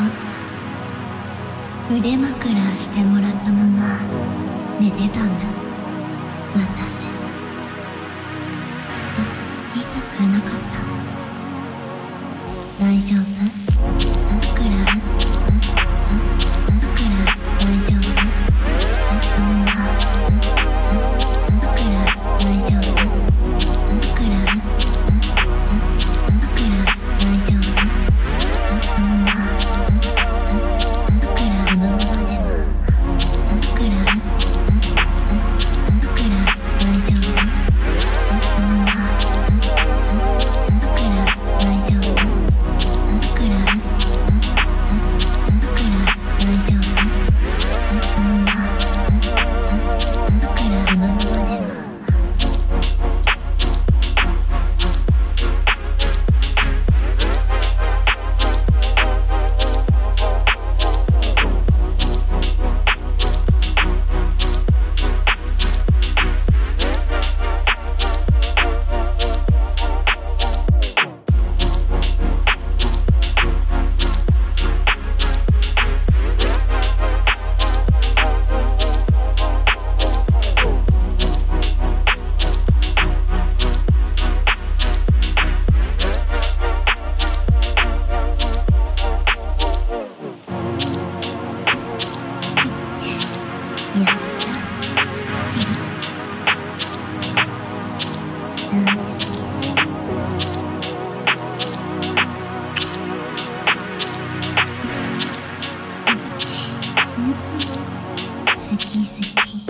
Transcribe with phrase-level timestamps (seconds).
[0.00, 0.08] あ
[1.90, 3.98] 腕枕してもらったまま
[4.80, 5.44] 寝てたんだ。
[6.54, 7.08] 私。
[9.18, 9.20] あ
[9.74, 9.82] 痛
[10.16, 10.60] くなかっ
[12.78, 12.84] た。
[12.84, 13.67] 大丈夫？
[108.80, 109.67] Easy.